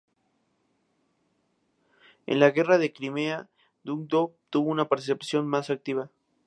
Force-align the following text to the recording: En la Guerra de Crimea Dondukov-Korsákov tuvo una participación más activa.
En 2.25 2.39
la 2.39 2.49
Guerra 2.49 2.79
de 2.79 2.91
Crimea 2.91 3.47
Dondukov-Korsákov 3.83 4.35
tuvo 4.49 4.71
una 4.71 4.89
participación 4.89 5.45
más 5.47 5.69
activa. 5.69 6.09